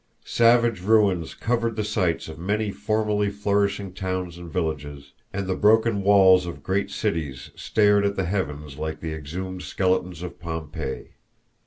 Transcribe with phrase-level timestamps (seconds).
[0.25, 6.01] Savage ruins covered the sites of many formerly flourishing towns and villages, and the broken
[6.01, 11.09] walls of great cities stared at the heavens like the exhumed skeletons of Pompeii.